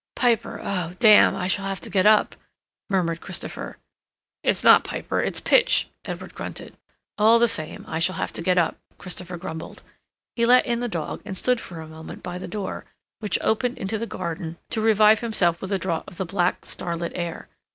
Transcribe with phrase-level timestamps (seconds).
[0.15, 2.35] "Piper!—oh, damn!—I shall have to get up,"
[2.89, 3.77] murmured Christopher.
[4.43, 6.75] "It's not Piper, it's Pitch," Edward grunted.
[7.19, 9.83] "All the same, I shall have to get up," Christopher grumbled.
[10.35, 12.83] He let in the dog, and stood for a moment by the door,
[13.19, 17.11] which opened into the garden, to revive himself with a draught of the black, starlit
[17.13, 17.47] air.